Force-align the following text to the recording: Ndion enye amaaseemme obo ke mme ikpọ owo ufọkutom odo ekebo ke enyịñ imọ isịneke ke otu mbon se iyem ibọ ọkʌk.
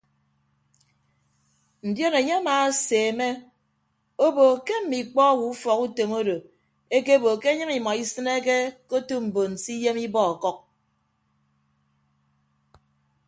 Ndion 1.87 2.13
enye 2.19 2.35
amaaseemme 2.39 3.29
obo 4.25 4.43
ke 4.65 4.75
mme 4.81 4.95
ikpọ 5.03 5.21
owo 5.31 5.43
ufọkutom 5.53 6.11
odo 6.19 6.37
ekebo 6.97 7.29
ke 7.41 7.47
enyịñ 7.53 7.71
imọ 7.79 7.91
isịneke 8.03 8.57
ke 8.87 8.93
otu 8.99 9.15
mbon 9.25 9.51
se 9.63 9.71
iyem 9.77 9.97
ibọ 10.05 10.19
ọkʌk. 10.33 10.57